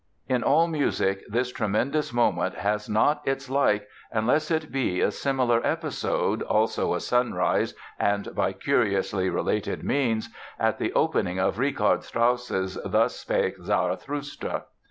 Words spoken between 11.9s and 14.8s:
Strauss's "Thus Spake Zarathustra".